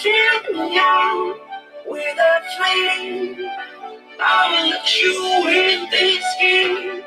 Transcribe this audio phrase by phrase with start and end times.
[0.00, 1.34] Out
[1.84, 3.50] with a flame.
[4.20, 7.02] I'll let you in this game.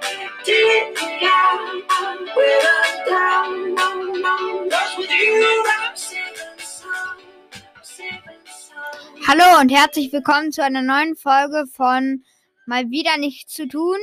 [1.23, 1.83] Out
[2.35, 3.75] with a down.
[4.69, 5.95] Cause with you I'm.
[9.25, 12.25] Hallo und herzlich willkommen zu einer neuen Folge von
[12.65, 13.99] Mal wieder nichts zu tun.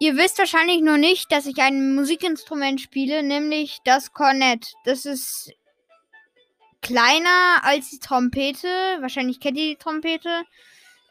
[0.00, 4.72] Ihr wisst wahrscheinlich nur nicht, dass ich ein Musikinstrument spiele, nämlich das Kornett.
[4.84, 5.52] Das ist
[6.82, 8.68] kleiner als die Trompete.
[9.00, 10.44] Wahrscheinlich kennt ihr die Trompete.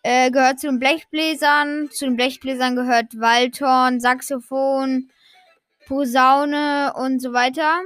[0.04, 1.90] Äh, gehört zu den Blechbläsern.
[1.92, 5.10] Zu den Blechbläsern gehört Waldhorn, Saxophon,
[5.88, 7.82] Posaune und so weiter.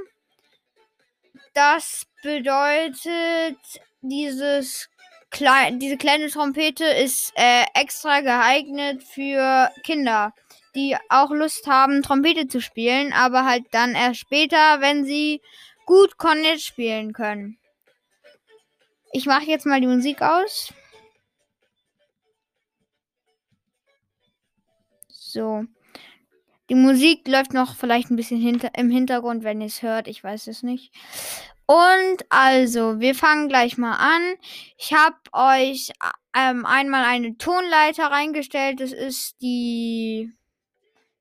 [1.54, 3.56] Das bedeutet,
[4.02, 4.88] dieses
[5.30, 10.32] klei diese kleine Trompete ist äh, extra geeignet für Kinder,
[10.74, 15.40] die auch Lust haben, Trompete zu spielen, aber halt dann erst später, wenn sie
[15.86, 17.58] gut Kornett spielen können.
[19.16, 20.74] Ich mache jetzt mal die Musik aus.
[25.08, 25.64] So.
[26.68, 30.06] Die Musik läuft noch vielleicht ein bisschen hinter im Hintergrund, wenn ihr es hört.
[30.06, 30.92] Ich weiß es nicht.
[31.64, 34.34] Und also, wir fangen gleich mal an.
[34.76, 35.92] Ich habe euch
[36.36, 38.80] ähm, einmal eine Tonleiter reingestellt.
[38.80, 40.30] Das ist die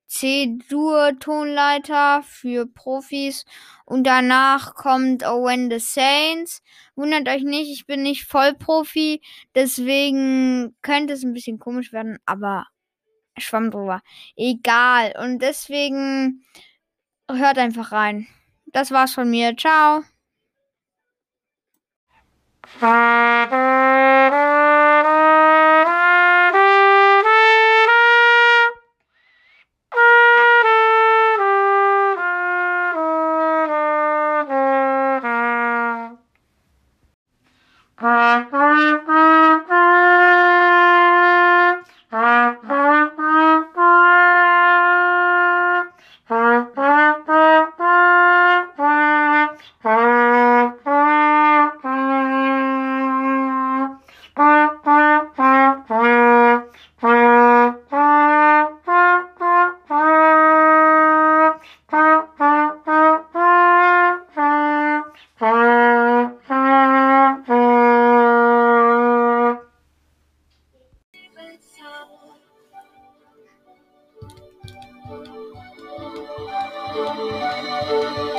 [0.08, 3.45] C-Dur-Tonleiter für Profis.
[3.86, 6.61] Und danach kommt When the Saints.
[6.95, 9.22] Wundert euch nicht, ich bin nicht Vollprofi.
[9.56, 12.67] Deswegen könnte es ein bisschen komisch werden, aber
[13.38, 14.02] Schwamm drüber.
[14.36, 15.14] Egal.
[15.22, 16.45] Und deswegen
[17.30, 18.28] hört einfach rein.
[18.67, 19.56] Das war's von mir.
[19.58, 20.03] Ciao.
[37.97, 38.64] Ah.
[77.17, 78.34] Música